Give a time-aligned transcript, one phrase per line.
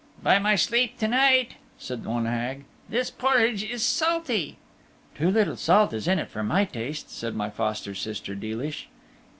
[0.23, 4.57] "By my sleep to night," said one Hag, "this porridge is salty."
[5.13, 8.87] "Too little salt is in it for my taste," said my foster sister Deelish.